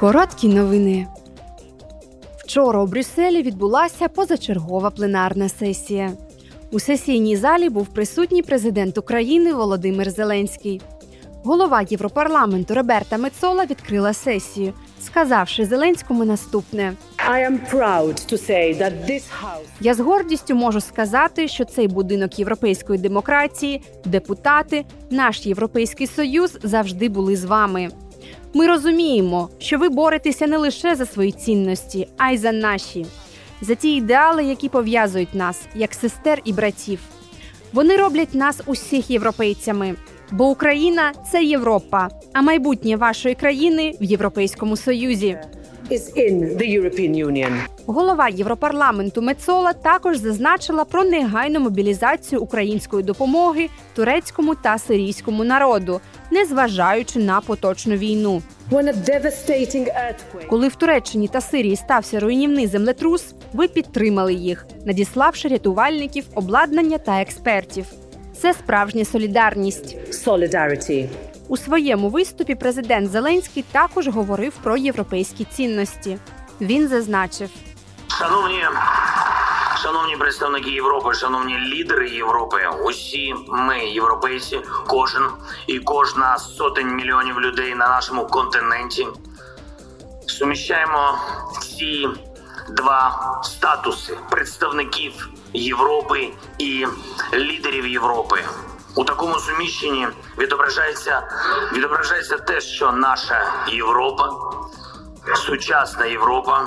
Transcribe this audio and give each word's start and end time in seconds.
Короткі 0.00 0.48
новини. 0.48 1.06
Вчора 2.36 2.82
у 2.82 2.86
Брюсселі 2.86 3.42
відбулася 3.42 4.08
позачергова 4.08 4.90
пленарна 4.90 5.48
сесія. 5.48 6.12
У 6.70 6.80
сесійній 6.80 7.36
залі 7.36 7.68
був 7.68 7.86
присутній 7.86 8.42
президент 8.42 8.98
України 8.98 9.52
Володимир 9.52 10.10
Зеленський. 10.10 10.80
Голова 11.44 11.82
Європарламенту 11.88 12.74
Роберта 12.74 13.18
Мецола 13.18 13.64
відкрила 13.64 14.12
сесію, 14.12 14.72
сказавши 15.02 15.64
Зеленському 15.64 16.24
наступне: 16.24 16.92
I 17.30 17.50
am 17.50 17.58
proud 17.72 18.32
to 18.32 18.50
say 18.50 18.80
that 18.80 18.92
this 19.10 19.22
house 19.42 19.66
Я 19.80 19.94
з 19.94 20.00
гордістю 20.00 20.54
можу 20.54 20.80
сказати, 20.80 21.48
що 21.48 21.64
цей 21.64 21.88
будинок 21.88 22.38
європейської 22.38 22.98
демократії, 22.98 23.82
депутати, 24.04 24.84
наш 25.10 25.46
європейський 25.46 26.06
союз 26.06 26.58
завжди 26.62 27.08
були 27.08 27.36
з 27.36 27.44
вами. 27.44 27.90
Ми 28.54 28.66
розуміємо, 28.66 29.48
що 29.58 29.78
ви 29.78 29.88
боретеся 29.88 30.46
не 30.46 30.56
лише 30.56 30.94
за 30.94 31.06
свої 31.06 31.32
цінності, 31.32 32.08
а 32.16 32.30
й 32.30 32.38
за 32.38 32.52
наші, 32.52 33.06
за 33.60 33.74
ті 33.74 33.96
ідеали, 33.96 34.44
які 34.44 34.68
пов'язують 34.68 35.34
нас, 35.34 35.60
як 35.74 35.94
сестер 35.94 36.40
і 36.44 36.52
братів. 36.52 37.00
Вони 37.72 37.96
роблять 37.96 38.34
нас 38.34 38.60
усіх 38.66 39.10
європейцями, 39.10 39.94
бо 40.30 40.48
Україна 40.48 41.12
це 41.32 41.44
Європа, 41.44 42.08
а 42.32 42.42
майбутнє 42.42 42.96
вашої 42.96 43.34
країни 43.34 43.94
в 44.00 44.04
Європейському 44.04 44.76
Союзі. 44.76 45.38
Is 45.90 46.12
in 46.16 46.56
the 46.58 46.80
European 46.80 47.26
Union. 47.26 47.52
Голова 47.86 48.28
Європарламенту 48.28 49.22
Мецола 49.22 49.72
також 49.72 50.16
зазначила 50.18 50.84
про 50.84 51.04
негайну 51.04 51.60
мобілізацію 51.60 52.40
української 52.40 53.02
допомоги 53.02 53.68
турецькому 53.94 54.54
та 54.54 54.78
сирійському 54.78 55.44
народу, 55.44 56.00
незважаючи 56.30 57.18
на 57.18 57.40
поточну 57.40 57.94
війну. 57.96 58.42
Коли 60.48 60.68
в 60.68 60.74
Туреччині 60.74 61.28
та 61.28 61.40
Сирії 61.40 61.76
стався 61.76 62.20
руйнівний 62.20 62.66
землетрус, 62.66 63.34
ви 63.52 63.68
підтримали 63.68 64.34
їх, 64.34 64.66
надіславши 64.84 65.48
рятувальників, 65.48 66.24
обладнання 66.34 66.98
та 66.98 67.20
експертів. 67.20 67.86
Це 68.40 68.54
справжня 68.54 69.04
солідарність. 69.04 69.96
solidarity. 70.10 71.08
У 71.48 71.56
своєму 71.56 72.08
виступі 72.08 72.54
президент 72.54 73.10
Зеленський 73.10 73.64
також 73.72 74.08
говорив 74.08 74.52
про 74.62 74.76
європейські 74.76 75.44
цінності. 75.44 76.18
Він 76.60 76.88
зазначив. 76.88 77.50
Шановні, 78.08 78.64
шановні 79.82 80.16
представники 80.16 80.70
Європи, 80.70 81.14
шановні 81.14 81.58
лідери 81.58 82.10
Європи, 82.10 82.56
усі 82.84 83.34
ми, 83.48 83.78
європейці, 83.78 84.60
кожен 84.86 85.22
і 85.66 85.78
кожна 85.78 86.38
сотень 86.38 86.94
мільйонів 86.94 87.40
людей 87.40 87.74
на 87.74 87.88
нашому 87.88 88.26
континенті 88.26 89.06
суміщаємо 90.26 91.18
ці 91.60 92.08
два 92.70 93.40
статуси 93.44 94.18
представників 94.30 95.28
Європи 95.52 96.28
і 96.58 96.86
лідерів 97.34 97.86
Європи. 97.86 98.44
У 98.98 99.04
такому 99.04 99.38
суміщенні 99.38 100.08
відображається 100.38 101.22
відображається 101.72 102.38
те, 102.38 102.60
що 102.60 102.92
наша 102.92 103.52
Європа, 103.68 104.30
сучасна 105.34 106.06
Європа, 106.06 106.66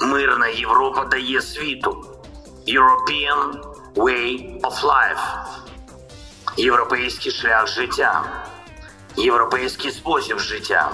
мирна 0.00 0.46
Європа 0.46 1.04
дає 1.04 1.42
світу. 1.42 2.04
European 2.68 3.60
Way 3.94 4.60
of 4.60 4.82
Life. 4.82 5.24
Європейський 6.56 7.32
шлях 7.32 7.66
життя. 7.66 8.24
Європейський 9.16 9.90
спосіб 9.90 10.38
життя. 10.38 10.90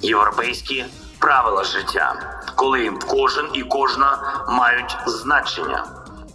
Європейські 0.00 0.84
правила 1.18 1.64
життя. 1.64 2.40
Коли 2.54 2.92
кожен 3.08 3.46
і 3.52 3.62
кожна 3.62 4.44
мають 4.48 4.96
значення. 5.06 5.84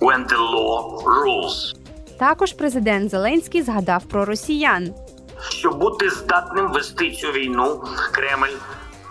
When 0.01 0.27
the 0.27 0.37
law 0.37 1.03
rules. 1.03 1.84
Також 2.17 2.53
президент 2.53 3.11
Зеленський 3.11 3.61
згадав 3.61 4.03
про 4.03 4.25
росіян. 4.25 4.93
Щоб 5.49 5.79
бути 5.79 6.09
здатним 6.09 6.71
вести 6.71 7.11
цю 7.11 7.27
війну, 7.27 7.83
Кремль 8.11 8.55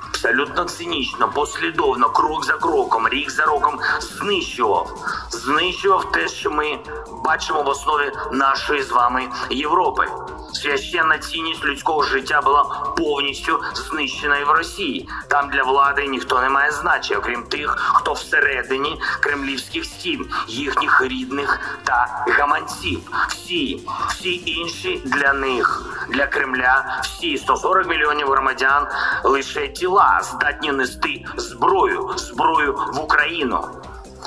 абсолютно 0.08 0.64
цинічно, 0.64 1.30
послідовно, 1.34 2.08
крок 2.08 2.44
за 2.44 2.52
кроком, 2.52 3.08
рік 3.08 3.30
за 3.30 3.44
роком 3.44 3.78
знищував, 4.00 4.90
знищував 5.30 6.12
те, 6.12 6.28
що 6.28 6.50
ми 6.50 6.78
бачимо 7.24 7.62
в 7.62 7.68
основі 7.68 8.12
нашої 8.32 8.82
з 8.82 8.90
вами 8.90 9.22
Європи. 9.50 10.06
Священна 10.52 11.18
цінність 11.18 11.64
людського 11.64 12.02
життя 12.02 12.40
була 12.40 12.64
повністю 12.96 13.60
знищена 13.74 14.38
і 14.38 14.44
в 14.44 14.50
Росії. 14.50 15.08
Там 15.28 15.50
для 15.50 15.62
влади 15.62 16.06
ніхто 16.06 16.40
не 16.40 16.48
має 16.48 16.70
значення, 16.70 17.18
окрім 17.18 17.42
тих, 17.42 17.76
хто 17.94 18.12
всередині 18.12 19.00
кремлівських 19.20 19.84
стін, 19.84 20.30
їхніх 20.48 21.02
рідних 21.02 21.60
та 21.84 22.24
гаманців. 22.28 23.00
Всі, 23.28 23.88
всі 24.08 24.42
інші 24.46 25.00
для 25.04 25.32
них, 25.32 25.82
для 26.08 26.26
Кремля, 26.26 27.00
всі 27.02 27.38
140 27.38 27.88
мільйонів 27.88 28.28
громадян 28.28 28.86
лише 29.24 29.68
тіла 29.68 30.20
здатні 30.22 30.72
нести 30.72 31.24
зброю, 31.36 32.10
зброю 32.16 32.80
в 32.92 33.00
Україну. 33.00 33.64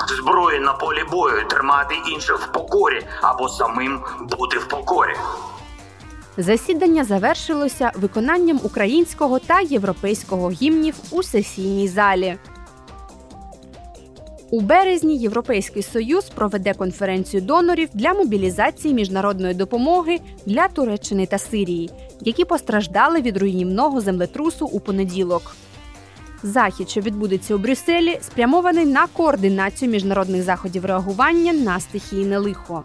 Зброю 0.08 0.60
на 0.60 0.72
полі 0.72 1.04
бою 1.10 1.48
тримати 1.48 1.94
інших 2.06 2.38
в 2.38 2.52
покорі 2.52 3.06
або 3.22 3.48
самим 3.48 4.04
бути 4.20 4.58
в 4.58 4.68
покорі. 4.68 5.16
Засідання 6.38 7.04
завершилося 7.04 7.92
виконанням 7.94 8.60
українського 8.62 9.38
та 9.38 9.60
європейського 9.60 10.50
гімнів 10.50 10.94
у 11.10 11.22
сесійній 11.22 11.88
залі. 11.88 12.36
У 14.50 14.60
березні 14.60 15.16
Європейський 15.16 15.82
Союз 15.82 16.24
проведе 16.24 16.74
конференцію 16.74 17.40
донорів 17.40 17.88
для 17.94 18.14
мобілізації 18.14 18.94
міжнародної 18.94 19.54
допомоги 19.54 20.18
для 20.46 20.68
Туреччини 20.68 21.26
та 21.26 21.38
Сирії, 21.38 21.90
які 22.20 22.44
постраждали 22.44 23.20
від 23.20 23.36
руйнівного 23.36 24.00
землетрусу 24.00 24.66
у 24.66 24.80
понеділок. 24.80 25.56
Захід, 26.42 26.90
що 26.90 27.00
відбудеться 27.00 27.54
у 27.54 27.58
Брюсселі, 27.58 28.18
спрямований 28.22 28.86
на 28.86 29.06
координацію 29.06 29.90
міжнародних 29.90 30.42
заходів 30.42 30.84
реагування 30.84 31.52
на 31.52 31.80
стихійне 31.80 32.38
лихо. 32.38 32.84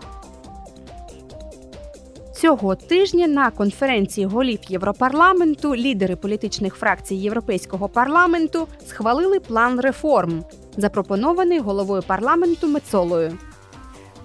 Цього 2.43 2.75
тижня 2.75 3.27
на 3.27 3.51
конференції 3.51 4.27
голів 4.27 4.59
Європарламенту 4.67 5.75
лідери 5.75 6.15
політичних 6.15 6.75
фракцій 6.75 7.15
Європейського 7.15 7.89
парламенту 7.89 8.67
схвалили 8.87 9.39
план 9.39 9.79
реформ, 9.79 10.43
запропонований 10.77 11.59
головою 11.59 12.03
парламенту 12.07 12.67
Мецолою. 12.67 13.37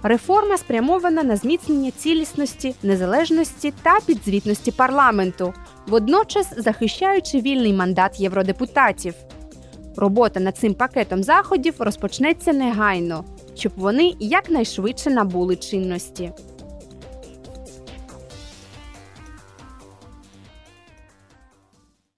Реформа 0.03 0.57
спрямована 0.57 1.23
на 1.23 1.35
зміцнення 1.35 1.91
цілісності, 1.91 2.75
незалежності 2.83 3.73
та 3.83 3.99
підзвітності 4.05 4.71
парламенту, 4.71 5.53
водночас 5.87 6.53
захищаючи 6.57 7.41
вільний 7.41 7.73
мандат 7.73 8.19
євродепутатів. 8.19 9.13
Робота 9.95 10.39
над 10.39 10.57
цим 10.57 10.73
пакетом 10.73 11.23
заходів 11.23 11.73
розпочнеться 11.79 12.53
негайно, 12.53 13.25
щоб 13.55 13.71
вони 13.75 14.13
якнайшвидше 14.19 15.09
набули 15.09 15.55
чинності. 15.55 16.31